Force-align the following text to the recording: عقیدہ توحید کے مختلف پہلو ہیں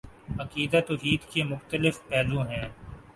عقیدہ 0.39 0.79
توحید 0.87 1.29
کے 1.33 1.43
مختلف 1.43 1.99
پہلو 2.07 2.41
ہیں 2.43 2.67